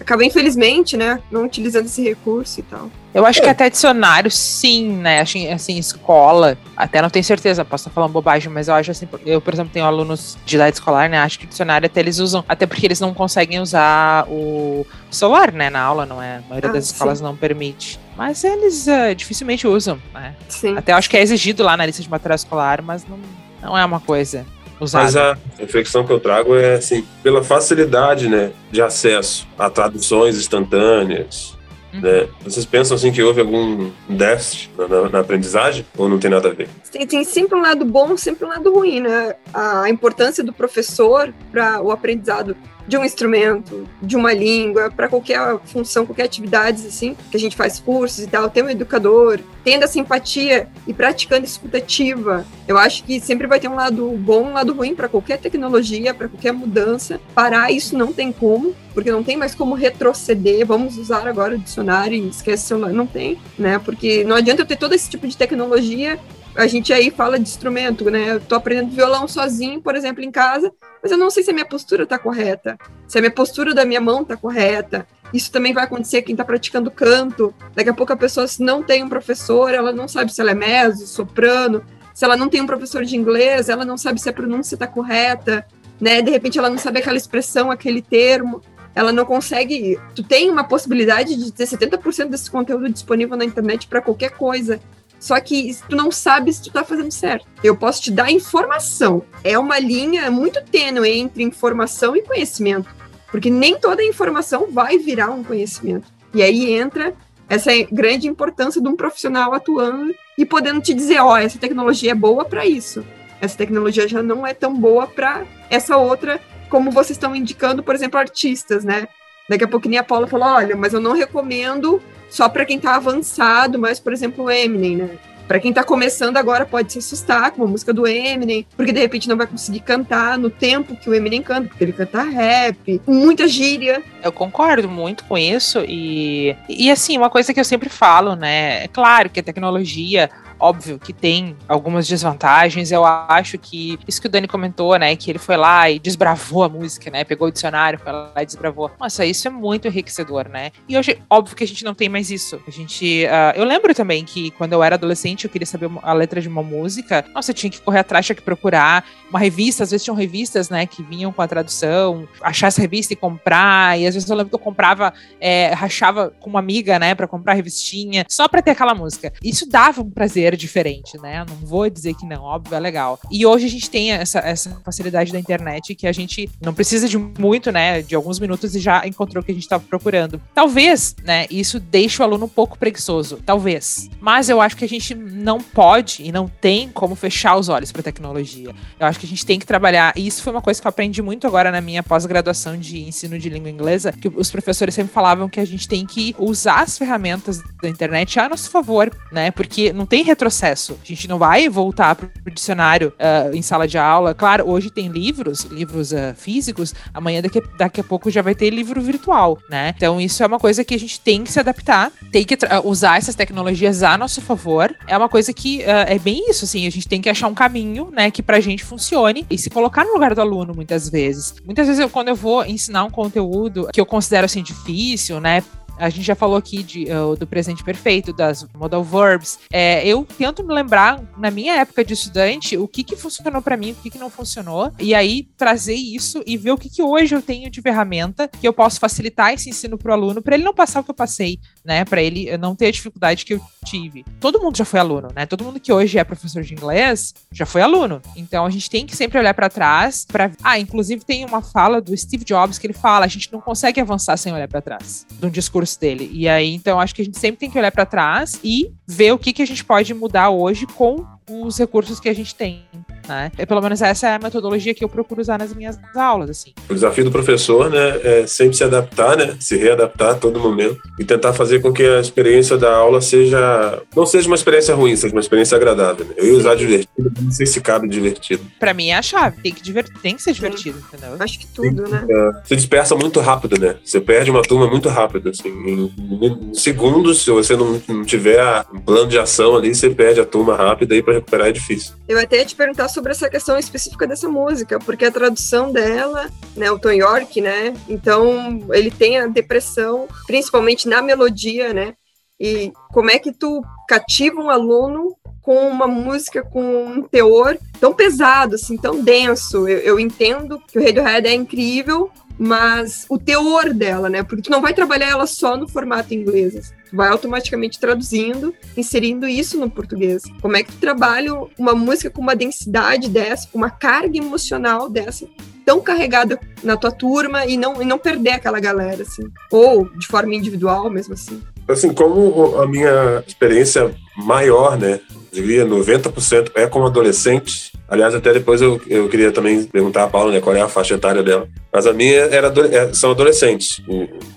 [0.00, 1.20] acaba infelizmente, né?
[1.30, 2.90] Não utilizando esse recurso e tal.
[3.12, 3.50] Eu acho que É.
[3.50, 5.20] até dicionário, sim, né?
[5.20, 9.08] Acho, assim, escola, até não tenho certeza, posso estar falando bobagem, mas eu acho assim,
[9.26, 11.18] eu, por exemplo, tenho alunos de idade escolar, né?
[11.18, 15.68] Acho que dicionário até eles usam, até porque eles não conseguem usar o celular, né,
[15.70, 16.36] na aula, não é?
[16.36, 16.92] A maioria Ah, das sim.
[16.92, 17.98] escolas não permite.
[18.16, 20.34] Mas eles eh, dificilmente usam, né?
[20.48, 20.76] Sim.
[20.76, 23.18] Até eu acho que é exigido lá na lista de material escolar, mas não,
[23.60, 24.46] não é uma coisa
[24.80, 25.04] usada.
[25.04, 30.36] Mas a reflexão que eu trago é assim, pela facilidade, né, de acesso a traduções
[30.36, 31.58] instantâneas,
[31.92, 32.00] Uhum.
[32.02, 32.28] né?
[32.44, 36.48] Vocês pensam assim que houve algum déficit na, na- na aprendizagem ou não tem nada
[36.48, 36.68] a ver?
[36.92, 39.34] Tem, tem sempre um lado bom, sempre um lado ruim, né?
[39.52, 42.56] A importância do professor para o aprendizado
[42.90, 47.54] de um instrumento, de uma língua, para qualquer função, qualquer atividade, assim, que a gente
[47.54, 52.44] faz cursos e tal, ter um educador, tendo essa empatia e praticando escutativa.
[52.66, 56.12] Eu acho que sempre vai ter um lado bom, um lado ruim para qualquer tecnologia,
[56.12, 57.20] para qualquer mudança.
[57.32, 60.66] Parar isso não tem como, porque não tem mais como retroceder.
[60.66, 62.92] Vamos usar agora o dicionário e esquece o celular.
[62.92, 63.78] Não tem, né?
[63.78, 66.18] Porque não adianta eu ter todo esse tipo de tecnologia
[66.54, 68.32] a gente aí fala de instrumento, né?
[68.32, 71.52] Eu tô aprendendo violão sozinho, por exemplo, em casa, mas eu não sei se a
[71.52, 75.06] minha postura tá correta, se a minha postura da minha mão tá correta.
[75.32, 77.54] Isso também vai acontecer quem tá praticando canto.
[77.74, 80.50] Daqui a pouco a pessoa, se não tem um professor, ela não sabe se ela
[80.50, 81.84] é meso, soprano.
[82.12, 84.86] Se ela não tem um professor de inglês, ela não sabe se a pronúncia tá
[84.86, 85.64] correta,
[86.00, 86.20] né?
[86.20, 88.60] De repente ela não sabe aquela expressão, aquele termo.
[88.92, 89.98] Ela não consegue.
[90.16, 94.80] Tu tem uma possibilidade de ter 70% desse conteúdo disponível na internet para qualquer coisa.
[95.20, 97.46] Só que tu não sabe se tu tá fazendo certo.
[97.62, 99.22] Eu posso te dar informação.
[99.44, 102.88] É uma linha muito tênue entre informação e conhecimento.
[103.30, 106.10] Porque nem toda informação vai virar um conhecimento.
[106.34, 107.14] E aí entra
[107.48, 112.14] essa grande importância de um profissional atuando e podendo te dizer, ó, essa tecnologia é
[112.14, 113.04] boa para isso.
[113.40, 117.94] Essa tecnologia já não é tão boa para essa outra, como vocês estão indicando, por
[117.94, 119.06] exemplo, artistas, né?
[119.48, 122.96] Daqui a nem a Paula falou, olha, mas eu não recomendo só para quem tá
[122.96, 125.10] avançado, mas, por exemplo, o Eminem, né?
[125.50, 129.00] Para quem tá começando agora pode se assustar com a música do Eminem, porque de
[129.00, 133.02] repente não vai conseguir cantar no tempo que o Eminem canta, porque ele canta rap,
[133.04, 134.00] muita gíria.
[134.22, 138.84] Eu concordo muito com isso e, e assim, uma coisa que eu sempre falo, né?
[138.84, 140.30] É claro que a tecnologia
[140.60, 142.92] Óbvio que tem algumas desvantagens.
[142.92, 145.16] Eu acho que isso que o Dani comentou, né?
[145.16, 147.24] Que ele foi lá e desbravou a música, né?
[147.24, 148.90] Pegou o dicionário, foi lá e desbravou.
[149.00, 150.70] Nossa, isso é muito enriquecedor, né?
[150.86, 152.60] E hoje, óbvio que a gente não tem mais isso.
[152.68, 153.24] A gente.
[153.24, 156.48] Uh, eu lembro também que quando eu era adolescente, eu queria saber a letra de
[156.48, 157.24] uma música.
[157.34, 159.82] Nossa, eu tinha que correr atrás, tinha que procurar uma revista.
[159.82, 160.84] Às vezes tinham revistas, né?
[160.84, 163.98] Que vinham com a tradução, achar essa revista e comprar.
[163.98, 167.14] E às vezes eu lembro que eu comprava, é, rachava com uma amiga, né?
[167.14, 169.32] Pra comprar revistinha, só pra ter aquela música.
[169.42, 171.44] Isso dava um prazer diferente, né?
[171.48, 173.18] Não vou dizer que não, óbvio, é legal.
[173.30, 177.08] E hoje a gente tem essa, essa facilidade da internet que a gente não precisa
[177.08, 178.02] de muito, né?
[178.02, 180.40] De alguns minutos e já encontrou o que a gente estava procurando.
[180.54, 181.46] Talvez, né?
[181.50, 183.40] Isso deixe o aluno um pouco preguiçoso.
[183.44, 184.08] Talvez.
[184.20, 187.92] Mas eu acho que a gente não pode e não tem como fechar os olhos
[187.92, 188.74] para tecnologia.
[188.98, 190.12] Eu acho que a gente tem que trabalhar.
[190.16, 193.38] E isso foi uma coisa que eu aprendi muito agora na minha pós-graduação de ensino
[193.38, 196.96] de língua inglesa, que os professores sempre falavam que a gente tem que usar as
[196.96, 199.50] ferramentas da internet a nosso favor, né?
[199.50, 200.98] Porque não tem retrocesso.
[201.02, 204.34] A gente não vai voltar para o dicionário uh, em sala de aula.
[204.34, 208.70] Claro, hoje tem livros, livros uh, físicos, amanhã daqui, daqui a pouco já vai ter
[208.70, 209.92] livro virtual, né?
[209.94, 213.18] Então isso é uma coisa que a gente tem que se adaptar, tem que usar
[213.18, 214.94] essas tecnologias a nosso favor.
[215.06, 217.54] É uma coisa que uh, é bem isso, assim, a gente tem que achar um
[217.54, 221.54] caminho, né, que pra gente funcione e se colocar no lugar do aluno muitas vezes.
[221.64, 225.62] Muitas vezes eu, quando eu vou ensinar um conteúdo que eu considero assim difícil, né,
[226.00, 229.58] a gente já falou aqui de, uh, do presente perfeito, das modal verbs.
[229.72, 233.76] É, eu tento me lembrar, na minha época de estudante, o que, que funcionou para
[233.76, 237.02] mim, o que, que não funcionou, e aí trazer isso e ver o que, que
[237.02, 240.54] hoje eu tenho de ferramenta que eu posso facilitar esse ensino para o aluno, para
[240.54, 242.04] ele não passar o que eu passei, né?
[242.04, 244.24] Para ele não ter a dificuldade que eu tive.
[244.40, 245.46] Todo mundo já foi aluno, né?
[245.46, 248.22] Todo mundo que hoje é professor de inglês já foi aluno.
[248.36, 250.24] Então a gente tem que sempre olhar para trás.
[250.24, 250.50] Pra...
[250.62, 254.00] Ah, inclusive tem uma fala do Steve Jobs que ele fala: a gente não consegue
[254.00, 255.26] avançar sem olhar para trás.
[255.30, 256.30] De um discurso dele.
[256.32, 259.32] E aí, então, acho que a gente sempre tem que olhar para trás e ver
[259.32, 262.84] o que, que a gente pode mudar hoje com os recursos que a gente tem.
[263.28, 263.52] Né?
[263.58, 266.50] E, pelo menos essa é a metodologia que eu procuro usar nas minhas aulas.
[266.50, 266.72] Assim.
[266.88, 271.00] O desafio do professor né, é sempre se adaptar, né, se readaptar a todo momento
[271.18, 275.14] e tentar fazer com que a experiência da aula seja não seja uma experiência ruim,
[275.16, 276.26] seja uma experiência agradável.
[276.26, 276.34] Né?
[276.36, 278.64] Eu ia usar divertido, não sei se cabe divertido.
[278.78, 281.36] Para mim é a chave, tem que, divertir, tem que ser divertido, entendeu?
[281.38, 282.26] Acho que tudo, né?
[282.28, 283.96] É, você dispersa muito rápido, né?
[284.04, 285.68] Você perde uma turma muito rápido, assim.
[285.68, 290.40] Em, em segundos, se você não, não tiver um plano de ação ali, você perde
[290.40, 292.14] a turma rápida e para recuperar é difícil.
[292.28, 296.50] Eu até ia te perguntar sobre essa questão específica dessa música, porque a tradução dela,
[296.76, 302.14] né, o Tom York, né, então ele tem a depressão, principalmente na melodia, né,
[302.58, 308.12] e como é que tu cativa um aluno com uma música com um teor tão
[308.14, 309.86] pesado, assim, tão denso.
[309.86, 314.42] Eu, eu entendo que o Radiohead é incrível, mas o teor dela, né?
[314.42, 316.92] Porque tu não vai trabalhar ela só no formato inglês.
[317.08, 320.42] Tu vai automaticamente traduzindo, inserindo isso no português.
[320.60, 325.08] Como é que tu trabalha uma música com uma densidade dessa, com uma carga emocional
[325.08, 325.48] dessa,
[325.86, 329.44] tão carregada na tua turma e não, e não perder aquela galera, assim?
[329.72, 331.62] Ou de forma individual mesmo assim?
[331.88, 335.18] Assim, como a minha experiência maior, né?
[335.50, 340.50] Diria 90% é como adolescente, Aliás, até depois eu, eu queria também perguntar a Paula
[340.50, 341.68] né, qual é a faixa etária dela.
[341.92, 344.02] Mas a minha era, é, são adolescentes.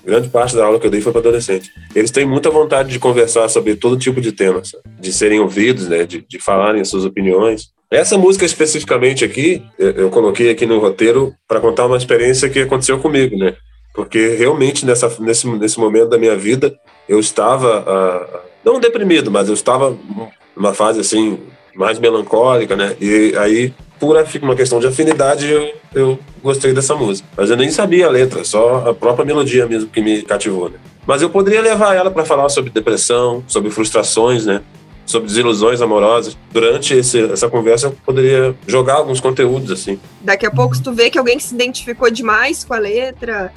[0.04, 1.70] grande parte da aula que eu dei foi para adolescentes.
[1.94, 6.04] Eles têm muita vontade de conversar sobre todo tipo de temas, de serem ouvidos, né,
[6.04, 7.70] de, de falarem suas opiniões.
[7.92, 12.98] Essa música especificamente aqui, eu, coloquei aqui no roteiro para contar uma experiência que aconteceu
[12.98, 13.56] comigo, né?
[13.94, 16.76] Porque realmente nessa, nesse, nesse momento da minha vida
[17.08, 19.96] eu estava, uh, não deprimido, mas eu estava
[20.58, 21.38] numa fase assim
[21.76, 22.96] mais melancólica, né?
[23.00, 27.28] E aí, por uma questão de afinidade, eu, eu gostei dessa música.
[27.36, 30.78] Mas eu nem sabia a letra, só a própria melodia mesmo que me cativou, né?
[31.06, 34.62] Mas eu poderia levar ela para falar sobre depressão, sobre frustrações, né?
[35.06, 36.38] Sobre desilusões amorosas.
[36.52, 40.00] Durante esse, essa conversa, eu poderia jogar alguns conteúdos, assim.
[40.22, 43.54] Daqui a pouco, se tu vê que alguém se identificou demais com a letra,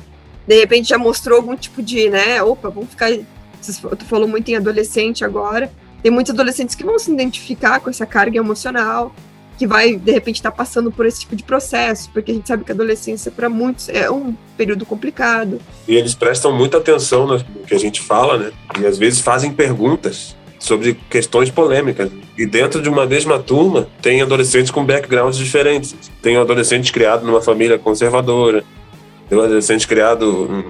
[0.46, 2.42] de repente já mostrou algum tipo de, né?
[2.42, 3.11] Opa, vamos ficar.
[3.11, 5.70] Tu falou muito em adolescente agora
[6.07, 9.12] tem muitos adolescentes que vão se identificar com essa carga emocional,
[9.59, 12.47] que vai, de repente, estar tá passando por esse tipo de processo, porque a gente
[12.47, 15.61] sabe que a adolescência, para muitos, é um período complicado.
[15.88, 18.53] E eles prestam muita atenção no que a gente fala, né?
[18.81, 22.09] E às vezes fazem perguntas sobre questões polêmicas.
[22.38, 25.97] E dentro de uma mesma turma, tem adolescentes com backgrounds diferentes.
[26.23, 28.62] Tem um adolescente criado numa família conservadora,
[29.29, 30.64] tem um adolescente criado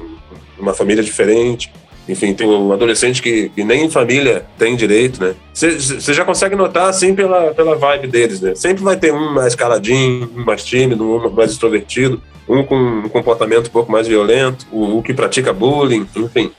[0.58, 1.70] numa família diferente
[2.08, 5.34] enfim, tem um adolescente que, que nem família tem direito, né?
[5.52, 8.54] Você já consegue notar, assim, pela, pela vibe deles, né?
[8.54, 13.08] Sempre vai ter um mais caladinho, um mais tímido, um mais extrovertido, um com um
[13.08, 16.52] comportamento um pouco mais violento, o, o que pratica bullying, enfim.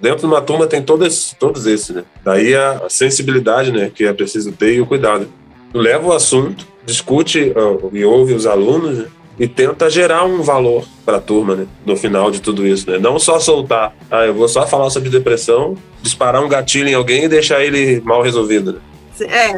[0.00, 2.04] Dentro de uma turma tem todos, todos esses, né?
[2.24, 5.28] Daí a, sensibilidade, né, que é preciso ter e o cuidado.
[5.74, 9.06] Leva o assunto, discute uh, e ouve os alunos, né?
[9.42, 11.66] E tenta gerar um valor para a turma, né?
[11.84, 12.96] No final de tudo isso, né?
[12.96, 17.24] Não só soltar, ah, eu vou só falar sobre depressão, disparar um gatilho em alguém
[17.24, 18.74] e deixar ele mal resolvido.
[18.74, 19.26] Né?
[19.26, 19.50] É.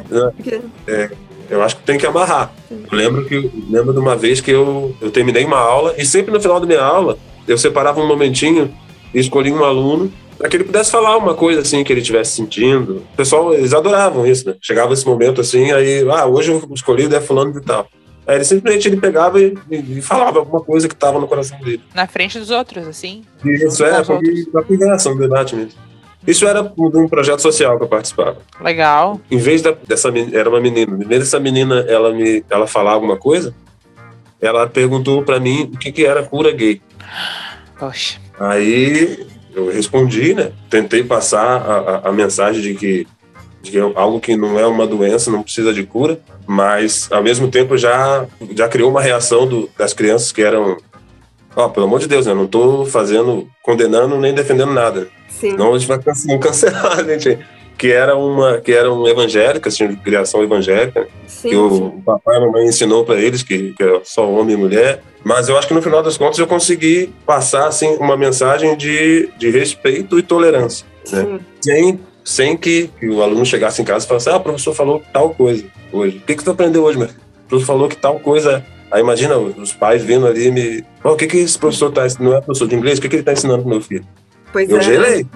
[0.50, 0.60] é.
[0.88, 1.10] é.
[1.50, 2.50] Eu acho que tem que amarrar.
[2.70, 6.32] Eu lembro que lembro de uma vez que eu, eu terminei uma aula e sempre
[6.32, 8.74] no final da minha aula eu separava um momentinho
[9.12, 12.36] e escolhi um aluno para que ele pudesse falar uma coisa assim que ele estivesse
[12.36, 13.04] sentindo.
[13.12, 14.56] O pessoal, eles adoravam isso, né?
[14.62, 17.86] Chegava esse momento assim, aí, ah, hoje o escolhido é fulano de tal.
[18.26, 21.82] Aí ele simplesmente ele pegava e, e falava alguma coisa que estava no coração dele.
[21.94, 23.22] Na frente dos outros, assim?
[23.44, 25.78] Isso é, para interação, debate mesmo.
[26.26, 28.38] Isso era de um projeto social que eu participava.
[28.60, 29.20] Legal.
[29.30, 32.92] Em vez da, dessa era uma menina, em vez dessa menina ela me ela falar
[32.92, 33.54] alguma coisa,
[34.40, 36.80] ela perguntou para mim o que que era cura gay.
[37.78, 38.18] Poxa.
[38.40, 40.50] Aí eu respondi, né?
[40.70, 43.06] Tentei passar a, a, a mensagem de que
[43.94, 48.26] algo que não é uma doença, não precisa de cura, mas ao mesmo tempo já
[48.54, 50.76] já criou uma reação do, das crianças que eram,
[51.56, 52.34] ó, oh, pelo amor de Deus, né?
[52.34, 55.08] Não estou fazendo, condenando nem defendendo nada.
[55.28, 55.52] Sim.
[55.52, 55.98] Não a gente vai
[56.38, 57.38] cancelar, gente.
[57.76, 62.02] Que era uma, que eram evangélicas, tinham criação evangélica, sim, que o sim.
[62.06, 65.02] papai e a mamãe ensinou para eles que, que era só homem e mulher.
[65.24, 69.28] Mas eu acho que no final das contas eu consegui passar assim uma mensagem de,
[69.36, 71.40] de respeito e tolerância, né?
[71.60, 75.02] Sem sem que, que, o aluno chegasse em casa e falasse: Ah, o professor falou
[75.12, 76.16] tal coisa hoje.
[76.16, 77.08] O que, que tu aprendeu hoje, meu?
[77.08, 78.64] O professor falou que tal coisa.
[78.90, 80.84] Aí imagina os pais vindo ali e me.
[81.02, 82.30] Oh, o que, que esse professor está ensinando?
[82.30, 82.98] Não é professor de inglês?
[82.98, 84.06] O que, que ele está ensinando pro meu filho?
[84.52, 84.82] Pois eu é.
[84.82, 85.26] gelei.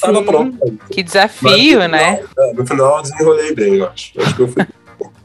[0.00, 0.58] Tava pronto.
[0.90, 2.16] Que desafio, Mas, no né?
[2.16, 4.12] Final, é, no final eu desenrolei bem, eu acho.
[4.16, 4.66] Eu acho que eu fui.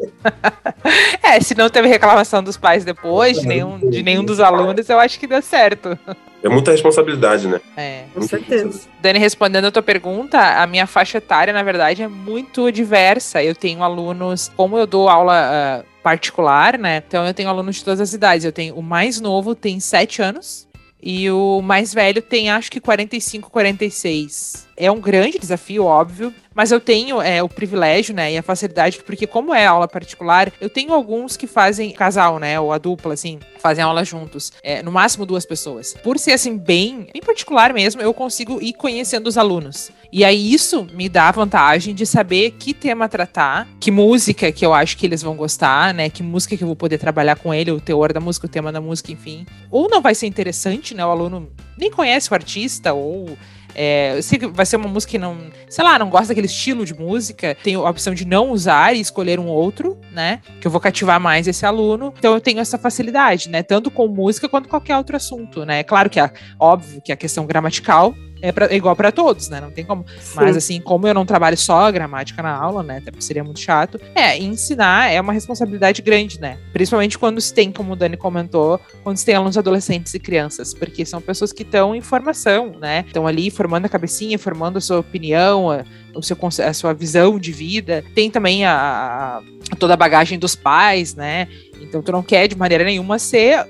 [1.24, 5.00] é, se não teve reclamação dos pais depois, de nenhum, de nenhum dos alunos, eu
[5.00, 5.98] acho que deu certo.
[6.44, 7.62] É muita responsabilidade, né?
[7.78, 8.04] É.
[8.14, 8.82] Com certeza.
[9.02, 13.42] Dani, respondendo a tua pergunta, a minha faixa etária, na verdade, é muito diversa.
[13.42, 17.02] Eu tenho alunos, como eu dou aula uh, particular, né?
[17.08, 18.46] Então eu tenho alunos de todas as idades.
[18.46, 20.68] Eu tenho o mais novo tem 7 anos
[21.02, 24.68] e o mais velho tem acho que 45, 46.
[24.76, 29.02] É um grande desafio, óbvio, mas eu tenho é, o privilégio, né, e a facilidade,
[29.04, 33.14] porque como é aula particular, eu tenho alguns que fazem casal, né, ou a dupla,
[33.14, 35.94] assim, fazem aula juntos, é, no máximo duas pessoas.
[36.04, 39.92] Por ser, assim, bem, bem particular mesmo, eu consigo ir conhecendo os alunos.
[40.12, 44.66] E aí isso me dá a vantagem de saber que tema tratar, que música que
[44.66, 47.54] eu acho que eles vão gostar, né, que música que eu vou poder trabalhar com
[47.54, 49.46] ele, o teor da música, o tema da música, enfim.
[49.72, 53.38] Ou não vai ser interessante, né, o aluno nem conhece o artista, ou
[53.76, 55.38] é, eu sei que vai ser uma música que não,
[55.70, 59.00] sei lá, não gosta daquele estilo de música, tenho a opção de não usar e
[59.00, 60.42] escolher um outro, né?
[60.62, 62.14] Que eu vou cativar mais esse aluno.
[62.18, 63.64] Então eu tenho essa facilidade, né?
[63.64, 65.84] Tanto com música quanto qualquer outro assunto, né?
[65.84, 69.62] Claro que é óbvio que a questão gramatical é, pra, é igual para todos, né?
[69.62, 70.06] Não tem como.
[70.20, 70.36] Sim.
[70.36, 72.98] Mas assim, como eu não trabalho só a gramática na aula, né?
[72.98, 73.98] Até porque seria muito chato.
[74.14, 76.60] É, ensinar é uma responsabilidade grande, né?
[76.74, 80.74] Principalmente quando se tem, como o Dani comentou, quando se tem alunos adolescentes e crianças,
[80.74, 83.06] porque são pessoas que estão em formação, né?
[83.08, 87.40] Estão ali formando a cabecinha, formando a sua opinião, a, o seu, a sua visão
[87.40, 88.04] de vida.
[88.14, 91.48] Tem também a, a toda a bagagem dos pais, né?
[91.80, 93.66] Então tu não quer de maneira nenhuma ser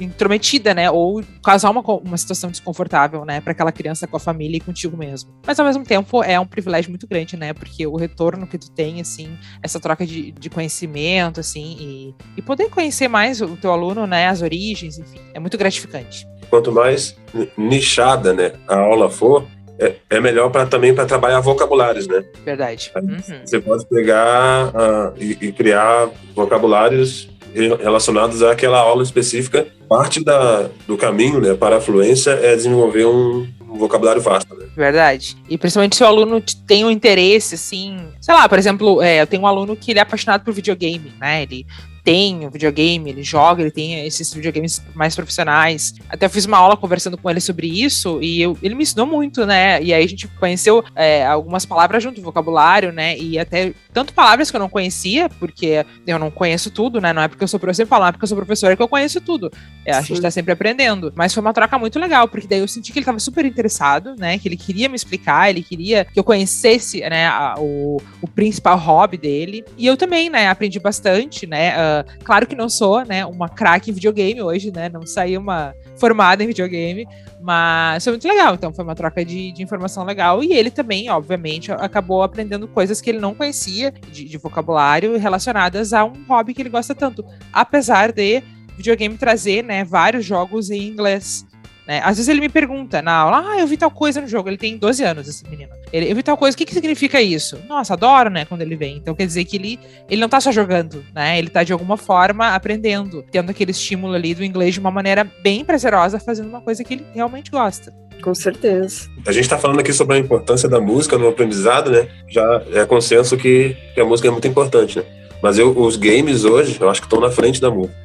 [0.00, 0.90] intrometida, né?
[0.90, 3.40] Ou causar uma, uma situação desconfortável, né?
[3.40, 5.30] Para aquela criança com a família e contigo mesmo.
[5.46, 7.52] Mas ao mesmo tempo é um privilégio muito grande, né?
[7.52, 12.42] Porque o retorno que tu tem, assim, essa troca de, de conhecimento, assim, e, e
[12.42, 14.28] poder conhecer mais o teu aluno, né?
[14.28, 16.26] As origens, enfim, é muito gratificante.
[16.48, 17.16] Quanto mais
[17.56, 19.46] nichada, né, a aula for,
[19.78, 22.22] é, é melhor para também para trabalhar vocabulários, né?
[22.44, 22.92] Verdade.
[22.94, 23.18] Uhum.
[23.44, 29.66] Você pode pegar uh, e, e, criar vocabulários relacionados àquela aula específica.
[29.88, 34.54] Parte da, do caminho né, para a fluência é desenvolver um, vocabulário vasto.
[34.54, 34.66] Né?
[34.76, 35.36] Verdade.
[35.48, 39.26] E principalmente se o aluno tem um interesse, assim, sei lá, por exemplo, é, eu
[39.26, 41.42] tenho um aluno que ele é apaixonado por videogame, né?
[41.42, 41.66] Ele
[42.04, 45.94] tem o videogame, ele joga, ele tem esses videogames mais profissionais.
[46.08, 49.46] Até fiz uma aula conversando com ele sobre isso e eu, ele me ensinou muito,
[49.46, 49.80] né?
[49.82, 53.16] E aí a gente conheceu é, algumas palavras junto, vocabulário, né?
[53.16, 57.12] E até tanto palavras que eu não conhecia, porque eu não conheço tudo, né?
[57.12, 59.20] Não é porque eu sou professor, falar é porque eu sou professora que eu conheço
[59.20, 59.50] tudo.
[59.84, 61.12] É, a gente tá sempre aprendendo.
[61.14, 64.14] Mas foi uma troca muito legal, porque daí eu senti que ele tava super interessado,
[64.16, 64.38] né?
[64.38, 67.26] Que ele queria me explicar, ele queria que eu conhecesse, né?
[67.26, 69.64] A, o, o principal hobby dele.
[69.76, 70.48] E eu também, né?
[70.48, 71.74] Aprendi bastante, né?
[71.76, 74.88] Uh, claro que não sou, né, uma craque em videogame hoje, né?
[74.88, 77.06] Não saí uma formada em videogame,
[77.40, 78.54] mas foi muito legal.
[78.54, 80.42] Então foi uma troca de, de informação legal.
[80.42, 85.92] E ele também, obviamente, acabou aprendendo coisas que ele não conhecia de, de vocabulário relacionadas
[85.92, 87.24] a um hobby que ele gosta tanto.
[87.52, 88.42] Apesar de
[88.76, 91.46] videogame trazer, né, vários jogos em inglês.
[91.86, 92.00] Né?
[92.04, 94.48] Às vezes ele me pergunta na aula, ah, eu vi tal coisa no jogo.
[94.48, 95.72] Ele tem 12 anos, esse menino.
[95.92, 97.58] Ele, eu vi tal coisa, o que, que significa isso?
[97.68, 98.96] Nossa, adoro, né, quando ele vem.
[98.96, 101.38] Então quer dizer que ele, ele não tá só jogando, né?
[101.38, 105.28] Ele tá de alguma forma aprendendo, tendo aquele estímulo ali do inglês de uma maneira
[105.42, 107.92] bem prazerosa, fazendo uma coisa que ele realmente gosta.
[108.22, 109.10] Com certeza.
[109.26, 112.08] A gente está falando aqui sobre a importância da música no aprendizado, né?
[112.28, 115.04] Já é consenso que, que a música é muito importante, né?
[115.42, 117.96] Mas eu, os games hoje, eu acho que estão na frente da música.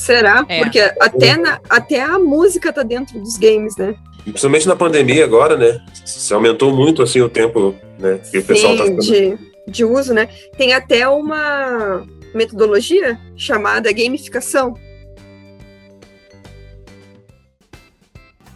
[0.00, 0.46] Será?
[0.48, 0.60] É.
[0.60, 3.94] Porque até, na, até a música tá dentro dos games, né?
[4.24, 5.78] Principalmente na pandemia agora, né?
[6.06, 8.18] Se aumentou muito assim o tempo, né?
[8.30, 9.02] Que o pessoal tá ficando...
[9.02, 9.38] de,
[9.68, 10.26] de uso, né?
[10.56, 14.74] Tem até uma metodologia chamada gamificação.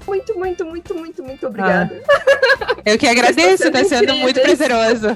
[0.06, 2.02] Muito, muito, muito, muito, muito obrigada.
[2.08, 5.08] Ah, eu que agradeço, tá sendo, sendo muito prazeroso.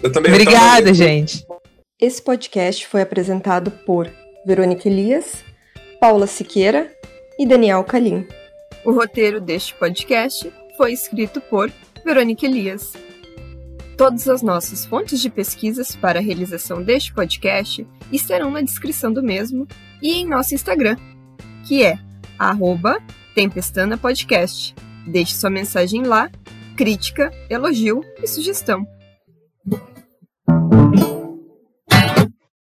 [0.00, 1.44] Eu também Obrigada, gente.
[2.00, 5.44] Esse podcast foi apresentado por Verônica Elias,
[6.00, 6.90] Paula Siqueira
[7.38, 8.26] e Daniel Calim.
[8.84, 11.70] O roteiro deste podcast foi escrito por
[12.04, 12.92] Verônica Elias.
[13.96, 19.22] Todas as nossas fontes de pesquisas para a realização deste podcast estarão na descrição do
[19.22, 19.66] mesmo
[20.02, 20.96] e em nosso Instagram,
[21.66, 21.98] que é
[23.34, 24.74] Tempestana Podcast.
[25.06, 26.30] Deixe sua mensagem lá,
[26.76, 28.86] crítica, elogio e sugestão.